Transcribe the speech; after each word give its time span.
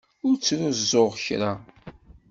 Ur 0.27 0.35
ttruẓuɣ 0.37 1.11
kra. 1.25 1.51